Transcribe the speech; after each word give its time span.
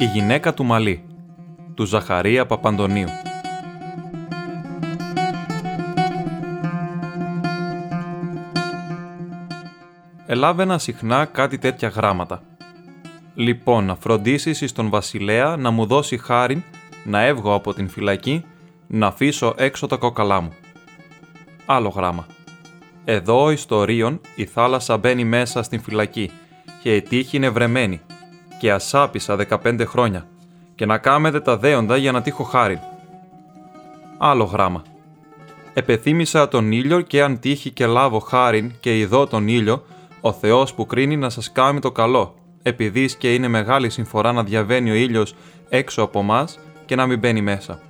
Η 0.00 0.04
γυναίκα 0.04 0.54
του 0.54 0.64
Μαλή 0.64 1.04
του 1.74 1.84
Ζαχαρία 1.84 2.46
Παπαντονίου 2.46 3.08
Ελάβαινα 10.26 10.78
συχνά 10.78 11.24
κάτι 11.24 11.58
τέτοια 11.58 11.88
γράμματα. 11.88 12.42
Λοιπόν, 13.34 13.84
να 13.84 13.94
φροντίσεις 13.94 14.60
εις 14.60 14.72
τον 14.72 14.88
βασιλέα 14.90 15.56
να 15.56 15.70
μου 15.70 15.86
δώσει 15.86 16.18
χάριν 16.18 16.62
να 17.04 17.22
έβγω 17.22 17.54
από 17.54 17.74
την 17.74 17.88
φυλακή, 17.88 18.44
να 18.86 19.06
αφήσω 19.06 19.54
έξω 19.56 19.86
τα 19.86 19.96
κόκαλά 19.96 20.40
μου. 20.40 20.52
Άλλο 21.66 21.88
γράμμα. 21.88 22.26
Εδώ 23.04 23.50
ιστορίων 23.50 24.20
η 24.34 24.44
θάλασσα 24.44 24.96
μπαίνει 24.96 25.24
μέσα 25.24 25.62
στην 25.62 25.80
φυλακή 25.80 26.30
και 26.82 26.96
η 26.96 27.02
τύχη 27.02 27.36
είναι 27.36 27.48
βρεμένη 27.48 28.00
και 28.60 28.72
ασάπισα 28.72 29.36
15 29.64 29.82
χρόνια 29.86 30.26
και 30.74 30.86
να 30.86 30.98
κάμετε 30.98 31.40
τα 31.40 31.56
δέοντα 31.56 31.96
για 31.96 32.12
να 32.12 32.22
τύχω 32.22 32.42
χάρη. 32.42 32.80
Άλλο 34.18 34.44
γράμμα. 34.44 34.82
Επεθύμησα 35.74 36.48
τον 36.48 36.72
ήλιο 36.72 37.00
και 37.00 37.22
αν 37.22 37.38
τύχει 37.40 37.70
και 37.70 37.86
λάβω 37.86 38.18
χάριν 38.18 38.72
και 38.80 38.98
ειδώ 38.98 39.26
τον 39.26 39.48
ήλιο, 39.48 39.82
ο 40.20 40.32
Θεός 40.32 40.74
που 40.74 40.86
κρίνει 40.86 41.16
να 41.16 41.30
σας 41.30 41.52
κάνει 41.52 41.80
το 41.80 41.92
καλό, 41.92 42.34
επειδή 42.62 43.16
και 43.16 43.34
είναι 43.34 43.48
μεγάλη 43.48 43.90
συμφορά 43.90 44.32
να 44.32 44.44
διαβαίνει 44.44 44.90
ο 44.90 44.94
ήλιος 44.94 45.34
έξω 45.68 46.02
από 46.02 46.22
μας 46.22 46.58
και 46.86 46.94
να 46.94 47.06
μην 47.06 47.18
μπαίνει 47.18 47.40
μέσα. 47.40 47.80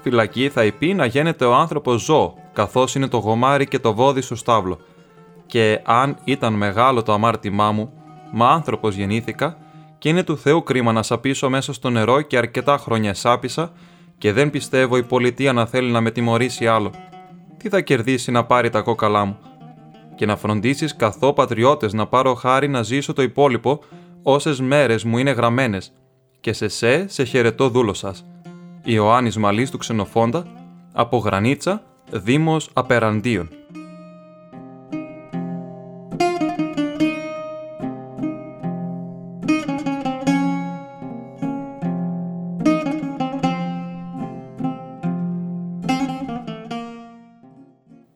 Φυλακή 0.00 0.48
θα 0.48 0.64
υπεί 0.64 0.94
να 0.94 1.06
γίνεται 1.06 1.44
ο 1.44 1.54
άνθρωπος 1.54 2.02
ζώο, 2.02 2.34
καθώς 2.52 2.94
είναι 2.94 3.08
το 3.08 3.16
γομάρι 3.16 3.66
και 3.66 3.78
το 3.78 3.94
βόδι 3.94 4.20
στο 4.20 4.34
στάβλο. 4.34 4.78
Και 5.46 5.80
αν 5.84 6.16
ήταν 6.24 6.52
μεγάλο 6.52 7.02
το 7.02 7.12
αμάρτημά 7.12 7.72
μου, 7.72 7.92
μα 8.32 8.48
άνθρωπος 8.48 8.94
γεννήθηκα, 8.94 9.56
και 10.02 10.08
είναι 10.08 10.22
του 10.22 10.38
Θεού 10.38 10.62
κρίμα 10.62 10.92
να 10.92 11.02
σαπίσω 11.02 11.50
μέσα 11.50 11.72
στο 11.72 11.90
νερό 11.90 12.20
και 12.20 12.36
αρκετά 12.36 12.78
χρόνια 12.78 13.14
σάπισα 13.14 13.72
και 14.18 14.32
δεν 14.32 14.50
πιστεύω 14.50 14.96
η 14.96 15.02
πολιτεία 15.02 15.52
να 15.52 15.66
θέλει 15.66 15.90
να 15.90 16.00
με 16.00 16.10
τιμωρήσει 16.10 16.66
άλλο. 16.66 16.92
Τι 17.56 17.68
θα 17.68 17.80
κερδίσει 17.80 18.30
να 18.30 18.44
πάρει 18.44 18.70
τα 18.70 18.80
κόκαλά 18.80 19.24
μου; 19.24 19.38
Και 20.14 20.26
να 20.26 20.36
φροντίσεις 20.36 20.96
καθό 20.96 21.32
πατριώτες 21.32 21.92
να 21.92 22.06
πάρω 22.06 22.34
χάρη 22.34 22.68
να 22.68 22.82
ζήσω 22.82 23.12
το 23.12 23.22
υπόλοιπο 23.22 23.80
όσες 24.22 24.60
μέρες 24.60 25.04
μου 25.04 25.18
είναι 25.18 25.30
γραμμένες. 25.30 25.92
Και 26.40 26.52
σε 26.52 26.68
σε, 26.68 27.08
σε 27.08 27.24
χαιρετώ 27.24 27.68
δούλος 27.68 27.98
σας. 27.98 28.26
Ιωάννης 28.84 29.36
Μαλής 29.36 29.70
του 29.70 29.78
Ξενοφόντα, 29.78 30.46
από 30.92 31.16
Γρανίτσα, 31.16 31.82
Δήμος 32.10 32.70
Απεραντίων. 32.72 33.48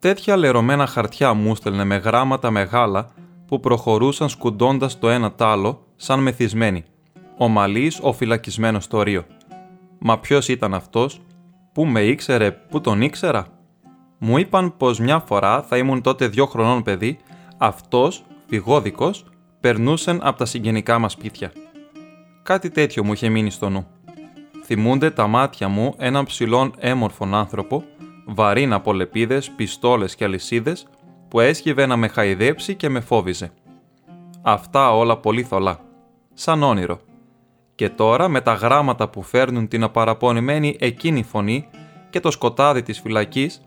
Τέτοια 0.06 0.36
λερωμένα 0.36 0.86
χαρτιά 0.86 1.34
μου 1.34 1.54
στέλνε 1.54 1.84
με 1.84 1.96
γράμματα 1.96 2.50
μεγάλα 2.50 3.08
που 3.46 3.60
προχωρούσαν 3.60 4.28
σκουντώντας 4.28 4.98
το 4.98 5.08
ένα 5.08 5.32
τ' 5.32 5.42
άλλο 5.42 5.86
σαν 5.96 6.20
μεθυσμένοι. 6.20 6.84
Ο 7.38 7.48
Μαλής 7.48 7.98
ο 8.02 8.12
φυλακισμένος 8.12 8.84
στο 8.84 9.02
Ρίο. 9.02 9.24
Μα 9.98 10.18
ποιος 10.18 10.48
ήταν 10.48 10.74
αυτός, 10.74 11.20
πού 11.72 11.86
με 11.86 12.00
ήξερε, 12.00 12.50
πού 12.50 12.80
τον 12.80 13.00
ήξερα; 13.00 13.46
Μου 14.18 14.38
είπαν 14.38 14.76
πως 14.76 14.98
μια 14.98 15.18
φορά 15.18 15.62
θα 15.62 15.76
ήμουν 15.76 16.00
τότε 16.02 16.26
δυο 16.26 16.46
χρονών 16.46 16.82
παιδί, 16.82 17.18
αυτός, 17.58 18.24
φυγόδικος, 18.46 19.24
περνούσαν 19.60 20.20
από 20.22 20.38
τα 20.38 20.44
συγγενικά 20.44 20.98
μας 20.98 21.12
σπίτια. 21.12 21.52
Κάτι 22.42 22.70
τέτοιο 22.70 23.04
μου 23.04 23.12
είχε 23.12 23.28
μείνει 23.28 23.50
στο 23.50 23.68
νου. 23.68 23.86
Θυμούνται 24.64 25.10
τα 25.10 25.26
μάτια 25.26 25.68
μου 25.68 25.94
έναν 25.98 26.24
ψηλόν 26.24 26.74
έμορφον 26.78 27.34
άνθρωπο 27.34 27.84
βαρύν 28.26 28.72
από 28.72 28.92
λεπίδες, 28.92 29.50
πιστόλες 29.50 30.14
και 30.14 30.24
αλυσίδες 30.24 30.86
που 31.28 31.40
έσχευε 31.40 31.86
να 31.86 31.96
με 31.96 32.08
χαϊδέψει 32.08 32.74
και 32.74 32.88
με 32.88 33.00
φόβιζε. 33.00 33.52
Αυτά 34.42 34.96
όλα 34.96 35.16
πολύ 35.16 35.42
θολά. 35.42 35.80
Σαν 36.34 36.62
όνειρο. 36.62 37.00
Και 37.74 37.88
τώρα 37.88 38.28
με 38.28 38.40
τα 38.40 38.52
γράμματα 38.52 39.08
που 39.08 39.22
φέρνουν 39.22 39.68
την 39.68 39.82
απαραπονημένη 39.82 40.76
εκείνη 40.80 41.22
φωνή 41.22 41.68
και 42.10 42.20
το 42.20 42.30
σκοτάδι 42.30 42.82
της 42.82 43.00
φυλακής, 43.00 43.60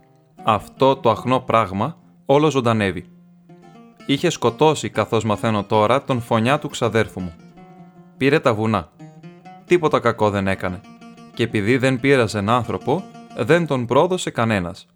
αυτό 0.43 0.95
το 0.95 1.09
αχνό 1.09 1.39
πράγμα 1.39 1.97
όλο 2.25 2.49
ζωντανεύει. 2.49 3.05
Είχε 4.05 4.29
σκοτώσει 4.29 4.89
καθώς 4.89 5.23
μαθαίνω 5.23 5.63
τώρα 5.63 6.03
τον 6.03 6.21
φωνιά 6.21 6.59
του 6.59 6.69
ξαδέρφου 6.69 7.19
μου. 7.21 7.33
Πήρε 8.17 8.39
τα 8.39 8.53
βουνά. 8.53 8.89
Τίποτα 9.65 9.99
κακό 9.99 10.29
δεν 10.29 10.47
έκανε. 10.47 10.81
Και 11.33 11.43
επειδή 11.43 11.77
δεν 11.77 11.99
πήραζε 11.99 12.43
άνθρωπο, 12.45 13.03
δεν 13.37 13.67
τον 13.67 13.85
πρόδωσε 13.85 14.29
κανένας. 14.29 14.87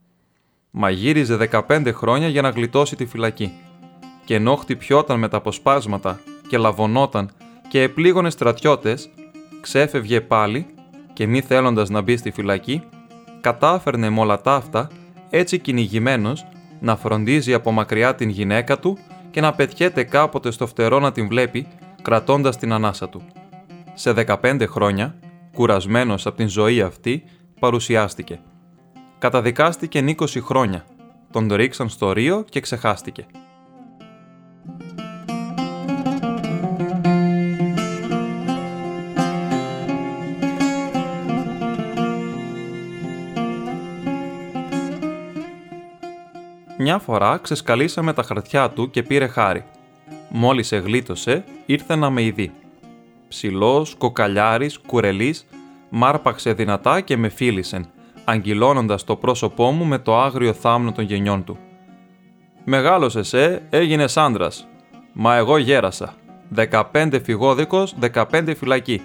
Μα 0.71 0.89
γύριζε 0.89 1.37
15 1.67 1.91
χρόνια 1.93 2.27
για 2.27 2.41
να 2.41 2.49
γλιτώσει 2.49 2.95
τη 2.95 3.05
φυλακή. 3.05 3.51
Και 4.25 4.35
ενώ 4.35 4.55
χτυπιόταν 4.55 5.19
με 5.19 5.27
τα 5.27 5.37
αποσπάσματα 5.37 6.19
και 6.47 6.57
λαβωνόταν 6.57 7.31
και 7.67 7.81
επλήγωνε 7.81 8.29
στρατιώτες, 8.29 9.09
ξέφευγε 9.61 10.21
πάλι 10.21 10.65
και 11.13 11.27
μη 11.27 11.41
θέλοντας 11.41 11.89
να 11.89 12.01
μπει 12.01 12.17
στη 12.17 12.31
φυλακή, 12.31 12.83
κατάφερνε 13.41 14.09
με 14.09 14.19
όλα 14.19 14.41
τα 14.41 14.55
αυτά, 14.55 14.89
έτσι 15.29 15.59
κυνηγημένος 15.59 16.45
να 16.79 16.95
φροντίζει 16.95 17.53
από 17.53 17.71
μακριά 17.71 18.15
την 18.15 18.29
γυναίκα 18.29 18.79
του 18.79 18.97
και 19.31 19.41
να 19.41 19.53
πετιέται 19.53 20.03
κάποτε 20.03 20.51
στο 20.51 20.67
φτερό 20.67 20.99
να 20.99 21.11
την 21.11 21.27
βλέπει, 21.27 21.67
κρατώντας 22.01 22.57
την 22.57 22.73
ανάσα 22.73 23.09
του. 23.09 23.21
Σε 23.93 24.13
15 24.13 24.65
χρόνια, 24.67 25.15
κουρασμένος 25.53 26.25
από 26.25 26.37
την 26.37 26.49
ζωή 26.49 26.81
αυτή, 26.81 27.23
παρουσιάστηκε. 27.63 28.39
Καταδικάστηκε 29.19 30.15
20 30.17 30.41
χρόνια. 30.41 30.85
Τον 31.31 31.53
ρίξαν 31.53 31.89
στο 31.89 32.11
Ρίο 32.11 32.45
και 32.49 32.59
ξεχάστηκε. 32.59 33.25
Μια 46.77 46.99
φορά 46.99 47.37
ξεσκαλίσαμε 47.37 48.13
τα 48.13 48.23
χαρτιά 48.23 48.69
του 48.69 48.89
και 48.89 49.03
πήρε 49.03 49.27
χάρη. 49.27 49.65
Μόλις 50.29 50.71
εγλίτωσε, 50.71 51.43
ήρθε 51.65 51.95
να 51.95 52.09
με 52.09 52.23
ειδεί. 52.23 52.51
Ψηλός, 53.27 53.95
κοκαλιάρης, 53.95 54.79
κουρελής, 54.79 55.45
μάρπαξε 55.95 56.53
δυνατά 56.53 57.01
και 57.01 57.17
με 57.17 57.29
φίλησεν, 57.29 57.85
αγγυλώνοντας 58.25 59.03
το 59.03 59.15
πρόσωπό 59.15 59.71
μου 59.71 59.85
με 59.85 59.99
το 59.99 60.19
άγριο 60.19 60.53
θάμνο 60.53 60.91
των 60.91 61.03
γενιών 61.03 61.43
του. 61.43 61.57
«Μεγάλωσες, 62.63 63.33
ε, 63.33 63.67
έγινες 63.69 64.17
άντρας. 64.17 64.67
Μα 65.13 65.35
εγώ 65.35 65.57
γέρασα. 65.57 66.13
Δεκαπέντε 66.49 67.19
φυγόδικος, 67.19 67.95
δεκαπέντε 67.99 68.53
φυλακή. 68.53 69.01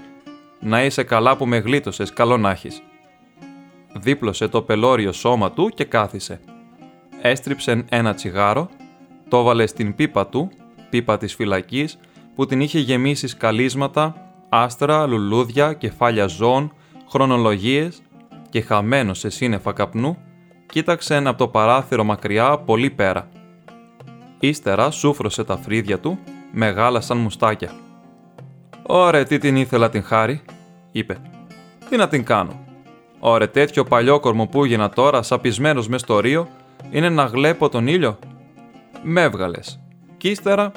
Να 0.60 0.84
είσαι 0.84 1.03
καλά 1.03 1.37
που 1.37 1.47
με 1.47 1.59
γλίτωσες, 1.59 2.12
καλό 2.12 2.37
να 2.37 2.50
έχεις». 2.50 2.82
Δίπλωσε 3.93 4.48
το 4.48 4.62
πελώριο 4.62 5.12
σώμα 5.12 5.50
του 5.53 5.69
και 5.75 5.84
κάθισε. 5.84 6.41
Έστριψε 7.22 7.84
ένα 7.88 8.15
τσιγάρο, 8.15 8.69
το 9.28 9.43
βάλε 9.43 9.66
στην 9.66 9.94
πίπα 9.94 10.27
του, 10.27 10.50
πίπα 10.91 11.19
της 11.19 11.34
φυλακής, 11.34 11.98
που 12.34 12.47
την 12.47 12.60
είχε 12.60 12.78
γεμίσει 12.78 13.27
σκαλίσματα, 13.27 14.32
άστρα, 14.48 15.06
λουλούδια, 15.06 15.72
κεφάλια 15.72 16.27
ζώων, 16.27 16.72
χρονολογίες 17.10 18.02
και 18.50 18.60
χαμένος 18.60 19.19
σε 19.19 19.28
σύννεφα 19.28 19.72
καπνού, 19.72 20.16
κοίταξε 20.66 21.14
ένα 21.14 21.30
από 21.30 21.38
το 21.38 21.48
παράθυρο 21.48 22.04
μακριά 22.04 22.59
πολύ 22.59 22.91
πέρα. 22.91 23.28
Ύστερα 24.38 24.91
σούφρωσε 24.91 25.44
τα 25.44 25.56
φρύδια 25.56 25.98
του, 25.98 26.18
μεγάλα 26.53 27.00
σαν 27.00 27.16
μουστάκια. 27.16 27.71
«Ωρε, 28.83 29.24
τι 29.24 29.38
την 29.38 29.56
ήθελα 29.56 29.91
την 29.91 30.03
χάρη», 30.03 30.42
είπε. 30.92 31.16
«Τι 31.88 31.97
να 31.97 32.09
την 32.09 32.24
κάνω. 32.24 32.66
Ωρε, 33.18 33.47
τέτοιο 33.47 33.84
παλιόκορμο 33.84 34.47
που 34.47 34.65
έγινα 34.65 34.88
τώρα, 34.91 35.22
σαπισμένος 35.22 35.88
μες 35.88 36.00
στο 36.00 36.21
ρίο, 36.21 36.48
είναι 36.91 37.09
να 37.09 37.24
γλέπω 37.24 37.68
τον 37.68 37.86
ήλιο. 37.86 38.18
Με 39.03 39.22
έβγαλες. 39.22 39.80
Κι 40.16 40.28
ύστερα, 40.28 40.72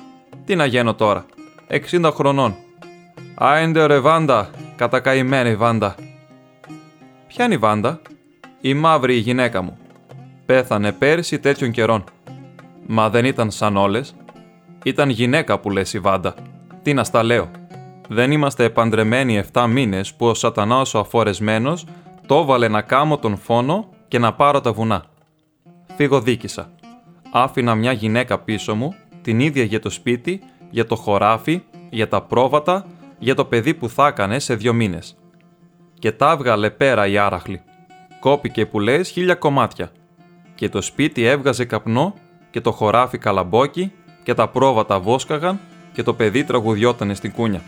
τι 0.46 0.56
να 0.56 0.66
γίνω 0.66 0.94
τώρα. 0.94 1.26
60 1.68 2.12
χρονών. 2.14 2.56
Άιντε 3.36 3.86
ρε 3.86 4.00
Βάντα, 4.00 4.50
κατακαημένη 4.76 5.56
Βάντα. 5.56 5.96
Ποια 7.34 7.46
είναι 7.46 7.54
η 7.54 7.58
Βάντα; 7.58 8.02
Η 8.62 8.74
μαύρη 8.74 9.16
η 9.16 9.20
γυναίκα 9.20 9.62
μου. 9.62 9.78
Πέθανε 10.46 10.92
πέρσι 10.92 11.40
τέτοιων 11.40 11.72
καιρών. 11.72 12.04
Μα 12.88 13.10
δεν 13.10 13.26
ήταν 13.26 13.52
σαν 13.52 13.78
όλες. 13.78 14.16
Ήταν 14.84 15.10
γυναίκα 15.10 15.60
που 15.60 15.70
λες 15.70 15.94
η 15.94 16.00
Βάντα. 16.00 16.36
Τι 16.84 16.94
να 16.94 17.04
στα 17.04 17.24
λέω. 17.24 17.52
Δεν 18.08 18.32
είμαστε 18.32 18.64
επαντρεμένοι 18.64 19.44
7 19.54 19.66
μήνες 19.70 20.14
που 20.14 20.28
ο 20.28 20.34
σατανάς 20.34 20.94
ο 20.94 21.00
αφορεσμένος 21.00 21.86
το 22.26 22.36
έβαλε 22.36 22.68
να 22.68 22.82
κάμω 22.82 23.18
τον 23.18 23.38
φόνο 23.38 23.90
και 24.08 24.20
να 24.20 24.34
πάρω 24.34 24.62
τα 24.62 24.74
βουνά. 24.74 25.04
Φύγω 25.96 26.22
δίκησα. 26.22 26.70
Άφηνα 27.32 27.76
μια 27.76 27.92
γυναίκα 27.92 28.40
πίσω 28.40 28.76
μου, 28.76 28.96
την 29.22 29.40
ίδια 29.40 29.64
για 29.64 29.80
το 29.80 29.90
σπίτι, 29.90 30.42
για 30.70 30.86
το 30.86 30.96
χωράφι, 30.96 31.62
για 31.90 32.08
τα 32.08 32.22
πρόβατα, 32.22 32.86
για 33.20 33.36
το 33.36 33.46
παιδί 33.46 33.74
που 33.74 33.90
θα 33.90 34.08
έκανε 34.08 34.40
σε 34.40 34.56
δύο 34.56 34.74
μήνες. 34.74 35.16
Και 36.02 36.12
τα 36.12 36.32
έβγαλε 36.32 36.70
πέρα 36.70 37.08
η 37.08 37.18
άραχλη. 37.18 37.62
Κόπηκε 38.20 38.66
που 38.66 38.80
λες 38.80 39.10
χίλια 39.10 39.36
κομμάτια. 39.36 39.92
Και 40.56 40.70
το 40.70 40.82
σπίτι 40.82 41.24
έβγαζε 41.24 41.66
καπνό 41.66 42.14
και 42.50 42.62
το 42.62 42.72
χωράφι 42.72 43.18
καλαμπόκι 43.18 43.92
και 44.24 44.34
τα 44.34 44.48
πρόβατα 44.48 45.00
βόσκαγαν 45.00 45.60
και 45.94 46.04
το 46.04 46.14
παιδί 46.14 46.44
τραγουδιότανε 46.44 47.14
στην 47.14 47.32
κούνια. 47.32 47.62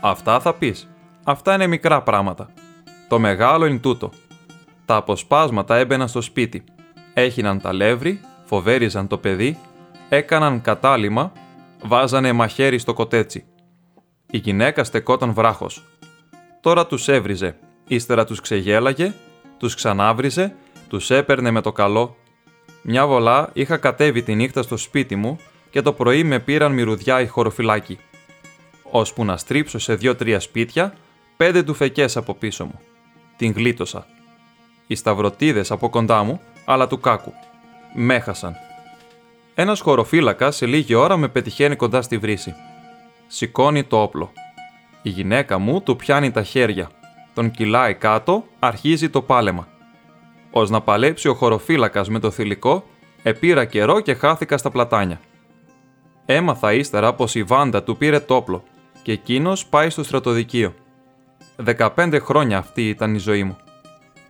Αυτά 0.00 0.40
θα 0.40 0.54
πεις. 0.54 0.88
Αυτά 1.24 1.54
είναι 1.54 1.66
μικρά 1.66 2.02
πράγματα. 2.02 2.50
Το 3.08 3.18
μεγάλο 3.18 3.66
είναι 3.66 3.78
τούτο. 3.78 4.10
Τα 4.84 4.96
αποσπάσματα 4.96 5.76
έμπαιναν 5.76 6.08
στο 6.08 6.20
σπίτι. 6.20 6.64
Έχιναν 7.14 7.60
τα 7.60 7.72
λεύρη, 7.72 8.20
φοβέριζαν 8.44 9.06
το 9.06 9.18
παιδί, 9.18 9.58
έκαναν 10.08 10.60
κατάλημα, 10.60 11.32
βάζανε 11.82 12.32
μαχαίρι 12.32 12.78
στο 12.78 12.92
κοτέτσι. 12.94 13.44
Η 14.30 14.38
γυναίκα 14.38 14.84
στεκόταν 14.84 15.32
βράχος. 15.32 15.82
Τώρα 16.60 16.86
τους 16.86 17.08
έβριζε, 17.08 17.58
ύστερα 17.88 18.24
τους 18.24 18.40
ξεγέλαγε, 18.40 19.14
τους 19.58 19.74
ξανάβριζε, 19.74 20.54
τους 20.88 21.10
έπαιρνε 21.10 21.50
με 21.50 21.60
το 21.60 21.72
καλό. 21.72 22.16
Μια 22.82 23.06
βολά 23.06 23.50
είχα 23.52 23.76
κατέβει 23.76 24.22
τη 24.22 24.34
νύχτα 24.34 24.62
στο 24.62 24.76
σπίτι 24.76 25.16
μου 25.16 25.38
και 25.70 25.82
το 25.82 25.92
πρωί 25.92 26.24
με 26.24 26.38
πήραν 26.38 26.72
μυρουδιά 26.72 27.20
οι 27.20 27.26
χωροφυλάκοι. 27.26 27.98
Ώσπου 28.90 29.24
να 29.24 29.36
στρίψω 29.36 29.78
σε 29.78 29.94
δύο-τρία 29.94 30.40
σπίτια, 30.40 30.94
πέντε 31.36 31.62
του 31.62 31.74
φεκές 31.74 32.16
από 32.16 32.34
πίσω 32.34 32.64
μου. 32.64 32.80
Την 33.36 33.52
γλίτωσα. 33.52 34.06
Οι 34.86 34.94
σταυρωτίδες 34.94 35.70
από 35.70 35.88
κοντά 35.88 36.22
μου, 36.22 36.40
αλλά 36.64 36.86
του 36.86 37.00
κάκου. 37.00 37.32
Μέχασαν. 37.94 38.54
Ένας 39.54 39.80
χωροφύλακας 39.80 40.56
σε 40.56 40.66
λίγη 40.66 40.94
ώρα 40.94 41.16
με 41.16 41.28
πετυχαίνει 41.28 41.76
κοντά 41.76 42.02
στη 42.02 42.18
βρύση. 42.18 42.54
Σηκώνει 43.26 43.84
το 43.84 44.02
όπλο. 44.02 44.32
Η 45.02 45.08
γυναίκα 45.08 45.58
μου 45.58 45.82
του 45.82 45.96
πιάνει 45.96 46.30
τα 46.30 46.42
χέρια. 46.42 46.90
Τον 47.34 47.50
κυλάει 47.50 47.94
κάτω, 47.94 48.44
αρχίζει 48.58 49.10
το 49.10 49.22
πάλεμα. 49.22 49.68
Ω 50.50 50.64
να 50.64 50.80
παλέψει 50.80 51.28
ο 51.28 51.34
χωροφύλακας 51.34 52.08
με 52.08 52.18
το 52.18 52.30
θηλυκό, 52.30 52.84
επήρα 53.22 53.64
καιρό 53.64 54.00
και 54.00 54.14
χάθηκα 54.14 54.58
στα 54.58 54.70
πλατάνια. 54.70 55.20
Έμαθα 56.26 56.72
ύστερα 56.72 57.14
πως 57.14 57.34
η 57.34 57.42
Βάντα 57.42 57.82
του 57.82 57.96
πήρε 57.96 58.20
το 58.20 58.34
όπλο 58.34 58.62
και 59.02 59.12
εκείνος 59.12 59.66
πάει 59.66 59.90
στο 59.90 60.02
στρατοδικείο. 60.02 60.74
15 61.64 62.18
χρόνια 62.20 62.58
αυτή 62.58 62.88
ήταν 62.88 63.14
η 63.14 63.18
ζωή 63.18 63.44
μου. 63.44 63.56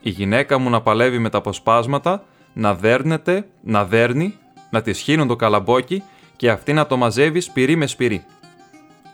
Η 0.01 0.11
γυναίκα 0.11 0.59
μου 0.59 0.71
να 0.71 0.81
παλεύει 0.81 1.19
με 1.19 1.29
τα 1.29 1.39
αποσπάσματα, 1.39 2.25
να 2.53 2.75
δέρνεται, 2.75 3.47
να 3.61 3.85
δέρνει, 3.85 4.35
να 4.71 4.83
της 4.83 4.99
σχήνουν 4.99 5.29
το 5.29 5.37
καλαμπόκι 5.37 6.03
και 6.37 6.51
αυτή 6.51 6.73
να 6.73 6.87
το 6.87 6.97
μαζεύει 6.97 7.41
σπυρί 7.41 7.77
με 7.77 7.87
σπυρί. 7.87 8.25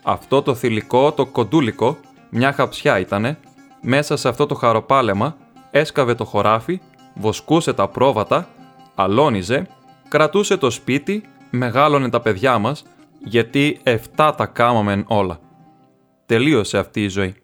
Αυτό 0.06 0.42
το 0.42 0.54
θηλυκό, 0.54 1.12
το 1.12 1.26
κοντούλικο, 1.26 1.96
μια 2.30 2.52
χαψιά 2.52 2.98
ήτανε, 2.98 3.38
μέσα 3.82 4.16
σε 4.16 4.28
αυτό 4.28 4.46
το 4.46 4.54
χαροπάλεμα 4.54 5.36
έσκαβε 5.70 6.14
το 6.14 6.24
χωράφι, 6.24 6.80
βοσκούσε 7.14 7.72
τα 7.72 7.88
πρόβατα, 7.88 8.48
αλώνιζε, 8.94 9.66
κρατούσε 10.08 10.56
το 10.56 10.70
σπίτι, 10.70 11.22
μεγάλωνε 11.50 12.08
τα 12.08 12.20
παιδιά 12.20 12.58
μας, 12.58 12.84
γιατί 13.24 13.80
εφτά 13.82 14.34
τα 14.34 14.46
κάμαμεν 14.46 15.04
όλα. 15.08 15.38
Τελείωσε 16.26 16.78
αυτή 16.78 17.02
η 17.04 17.08
ζωή. 17.08 17.34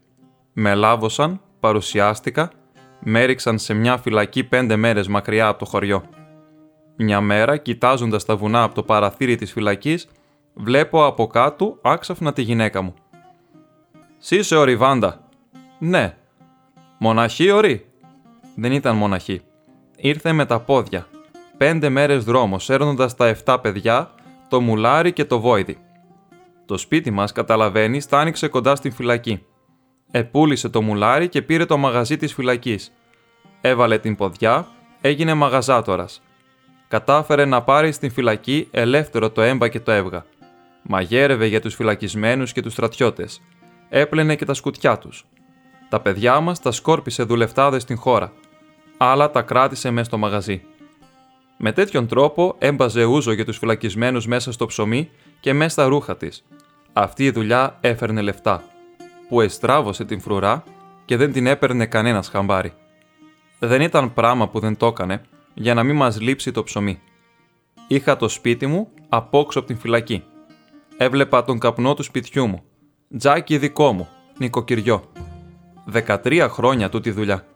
Με 0.52 0.74
λάβωσαν, 0.74 1.40
παρουσιάστηκα, 1.60 2.50
με 3.00 3.22
έριξαν 3.22 3.58
σε 3.58 3.74
μια 3.74 3.96
φυλακή 3.96 4.44
πέντε 4.44 4.76
μέρες 4.76 5.08
μακριά 5.08 5.48
από 5.48 5.58
το 5.58 5.64
χωριό. 5.64 6.02
Μια 6.96 7.20
μέρα, 7.20 7.56
κοιτάζοντας 7.56 8.24
τα 8.24 8.36
βουνά 8.36 8.62
από 8.62 8.74
το 8.74 8.82
παραθύρι 8.82 9.36
της 9.36 9.52
φυλακής, 9.52 10.08
βλέπω 10.62 11.04
από 11.04 11.26
κάτω 11.26 11.78
άξαφνα 11.82 12.32
τη 12.32 12.42
γυναίκα 12.42 12.82
μου. 12.82 12.94
«Σύσε 14.18 14.56
ο 14.56 14.64
Ριβάντα». 14.64 15.28
«Ναι». 15.78 16.16
«Μοναχή 16.98 17.50
ορί». 17.50 17.86
Δεν 18.54 18.72
ήταν 18.72 18.96
μοναχή. 18.96 19.40
Ήρθε 19.96 20.32
με 20.32 20.46
τα 20.46 20.60
πόδια. 20.60 21.06
Πέντε 21.56 21.88
μέρες 21.88 22.24
δρόμος, 22.24 22.70
έρνοντας 22.70 23.14
τα 23.14 23.26
7 23.44 23.58
παιδιά, 23.62 24.10
το 24.48 24.60
μουλάρι 24.60 25.12
και 25.12 25.24
το 25.24 25.40
βόηδι. 25.40 25.78
Το 26.66 26.76
σπίτι 26.76 27.10
μας, 27.10 27.32
καταλαβαίνεις, 27.32 28.06
τα 28.06 28.18
άνοιξε 28.18 28.48
κοντά 28.48 28.76
στην 28.76 28.92
φυλακή. 28.92 29.44
Επούλησε 30.10 30.68
το 30.68 30.82
μουλάρι 30.82 31.28
και 31.28 31.42
πήρε 31.42 31.64
το 31.64 31.76
μαγαζί 31.76 32.16
της 32.16 32.34
φυλακής. 32.34 32.92
Έβαλε 33.60 33.98
την 33.98 34.16
ποδιά, 34.16 34.66
έγινε 35.00 35.34
μαγαζάτορας. 35.34 36.22
Κατάφερε 36.88 37.44
να 37.44 37.62
πάρει 37.62 37.92
στην 37.92 38.10
φυλακή 38.10 38.68
ελεύθερο 38.70 39.30
το 39.30 39.40
έμπα 39.40 39.68
και 39.68 39.80
το 39.80 39.90
έβγα. 39.90 40.24
Μαγέρευε 40.92 41.46
για 41.46 41.60
τους 41.60 41.74
φυλακισμένους 41.74 42.52
και 42.52 42.62
τους 42.62 42.72
στρατιώτες. 42.72 43.42
Έπλαινε 43.88 44.36
και 44.36 44.44
τα 44.44 44.54
σκουτιά 44.54 44.98
τους. 44.98 45.26
Τα 45.88 46.00
παιδιά 46.00 46.40
μας 46.40 46.60
τα 46.60 46.70
σκόρπισε 46.70 47.22
δουλευτάδες 47.22 47.82
στην 47.82 47.96
χώρα. 47.96 48.32
Άλλα 48.96 49.30
τα 49.30 49.42
κράτησε 49.42 49.90
μέσα 49.90 50.04
στο 50.04 50.18
μαγαζί. 50.18 50.62
Με 51.56 51.72
τέτοιον 51.72 52.06
τρόπο 52.06 52.54
έμπαζε 52.58 53.04
ούζο 53.04 53.32
για 53.32 53.44
τους 53.44 53.58
φυλακισμένους 53.58 54.26
μέσα 54.26 54.52
στο 54.52 54.66
ψωμί 54.66 55.10
και 55.40 55.52
μέσα 55.52 55.70
στα 55.70 55.84
ρούχα 55.84 56.16
της. 56.16 56.44
Αυτή 56.92 57.24
η 57.24 57.30
δουλειά 57.30 57.78
έφερνε 57.80 58.20
λεφτά 58.20 58.62
που 59.28 59.40
εστράβωσε 59.40 60.04
την 60.04 60.20
φρουρά 60.20 60.64
και 61.04 61.16
δεν 61.16 61.32
την 61.32 61.46
έπαιρνε 61.46 61.86
κανένας 61.86 62.28
χαμπάρι. 62.28 62.72
Δεν 63.58 63.80
ήταν 63.80 64.12
πράγμα 64.14 64.48
που 64.48 64.58
δεν 64.58 64.76
το 64.76 64.86
έκανε 64.86 65.22
για 65.54 65.74
να 65.74 65.82
μην 65.82 65.96
μας 65.96 66.20
λείψει 66.20 66.52
το 66.52 66.62
ψωμί. 66.62 67.00
Είχα 67.86 68.16
το 68.16 68.28
σπίτι 68.28 68.66
μου 68.66 68.88
απόξω 69.08 69.58
από 69.58 69.68
την 69.68 69.78
φυλακή. 69.78 70.24
Έβλεπα 71.02 71.44
τον 71.44 71.58
καπνό 71.58 71.94
του 71.94 72.02
σπιτιού 72.02 72.46
μου. 72.46 72.62
Τζάκι 73.18 73.58
δικό 73.58 73.92
μου, 73.92 74.08
νοικοκυριό. 74.38 75.02
13 75.92 76.46
χρόνια 76.50 76.88
τούτη 76.88 77.10
δουλειά. 77.10 77.46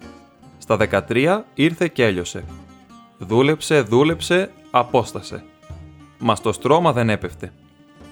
Στα 0.58 0.76
13 1.08 1.40
ήρθε 1.54 1.88
και 1.88 2.04
έλειωσε. 2.04 2.44
Δούλεψε, 3.18 3.80
δούλεψε, 3.80 4.50
απόστασε. 4.70 5.44
Μα 6.18 6.34
στο 6.34 6.52
στρώμα 6.52 6.92
δεν 6.92 7.10
έπεφτε. 7.10 7.52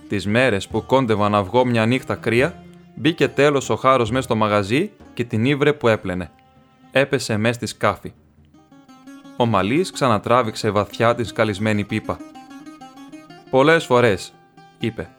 Τις 0.09 0.27
μέρες 0.27 0.69
που 0.69 0.87
κόντευα 0.87 1.29
να 1.29 1.43
βγω 1.43 1.65
μια 1.65 1.87
νύχτα 1.87 2.15
κρύα, 2.15 2.65
Μπήκε 2.95 3.29
τέλος 3.29 3.71
ο 3.71 3.77
χάρος 3.77 4.11
μέσα 4.11 4.23
στο 4.23 4.37
μαγαζί 4.37 4.91
και 5.15 5.25
την 5.25 5.45
ύβρε 5.45 5.73
που 5.73 5.89
έπλαινε. 5.89 6.31
Έπεσε 6.91 7.37
μέσα 7.37 7.55
στη 7.55 7.67
σκάφη. 7.67 8.13
Ο 9.37 9.47
Μαλής 9.47 9.91
ξανατράβηξε 9.91 10.71
βαθιά 10.71 11.15
τη 11.15 11.25
σκαλισμένη 11.25 11.85
πίπα. 11.85 12.19
Πολλές 13.51 13.85
φορές, 13.85 14.33
είπε. 14.79 15.11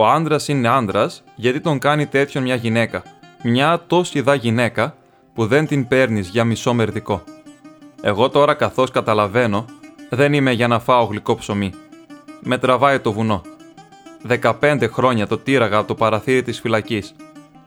Ο 0.00 0.06
άντρα 0.06 0.36
είναι 0.46 0.68
άντρα 0.68 1.10
γιατί 1.34 1.60
τον 1.60 1.78
κάνει 1.78 2.06
τέτοιον 2.06 2.42
μια 2.42 2.54
γυναίκα. 2.54 3.02
Μια 3.42 3.82
τόση 3.86 4.20
δα 4.20 4.34
γυναίκα 4.34 4.94
που 5.34 5.46
δεν 5.46 5.66
την 5.66 5.88
παίρνεις 5.88 6.28
για 6.28 6.44
μισό 6.44 6.74
μερδικό. 6.74 7.22
Εγώ 8.02 8.28
τώρα 8.28 8.54
καθώς 8.54 8.90
καταλαβαίνω, 8.90 9.64
δεν 10.08 10.32
είμαι 10.32 10.52
για 10.52 10.68
να 10.68 10.78
φάω 10.78 11.04
γλυκό 11.04 11.34
ψωμί. 11.34 11.72
Με 12.40 12.58
τραβάει 12.58 12.98
το 12.98 13.12
βουνό. 13.12 13.42
Δεκαπέντε 14.22 14.86
χρόνια 14.86 15.26
το 15.26 15.38
τύραγα 15.38 15.78
από 15.78 15.86
το 15.86 15.94
παραθύρι 15.94 16.42
της 16.42 16.60
φυλακής. 16.60 17.14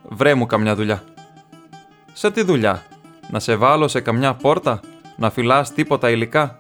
Βρέ 0.10 0.34
μου 0.34 0.46
καμιά 0.46 0.76
δουλειά. 0.76 1.04
Σε 2.14 2.32
τι 2.32 2.44
δουλειά, 2.44 2.84
να 3.30 3.40
σε 3.40 3.56
βάλω 3.56 3.88
σε 3.88 4.02
καμιά 4.02 4.34
πόρτα, 4.34 4.80
να 5.16 5.30
φυλάς 5.30 5.74
τίποτα 5.74 6.10
υλικά; 6.10 6.60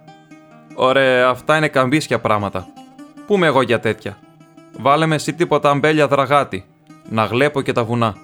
Ωραία, 0.75 1.27
αυτά 1.27 1.57
είναι 1.57 1.67
καμπίσια 1.67 2.19
πράγματα. 2.19 2.67
Πού 3.27 3.37
με 3.37 3.47
εγώ 3.47 3.61
για 3.61 3.79
τέτοια; 3.79 4.17
Βάλε 4.77 5.05
μες 5.05 5.21
εσύ 5.21 5.33
τίποτα 5.33 5.69
αμπέλια 5.69 6.07
δραγάτη, 6.07 6.65
να 7.09 7.25
γλέπω 7.25 7.61
και 7.61 7.71
τα 7.71 7.83
βουνά. 7.83 8.15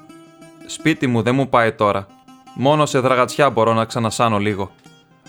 Σπίτι 0.65 1.07
μου 1.07 1.21
δεν 1.21 1.35
μου 1.35 1.49
πάει 1.49 1.71
τώρα. 1.71 2.07
Μόνο 2.55 2.85
σε 2.85 2.99
δραγατσιά 2.99 3.49
μπορώ 3.49 3.73
να 3.73 3.85
ξανασάνω 3.85 4.37
λίγο. 4.37 4.71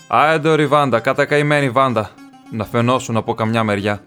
Άεντε 0.07 0.55
ριβάντα, 0.55 0.99
κατακαημένη 0.99 1.69
βάντα, 1.69 2.09
να 2.51 2.65
φαινώσουν 2.65 3.17
από 3.17 3.33
καμιά 3.33 3.63
μεριά. 3.63 4.03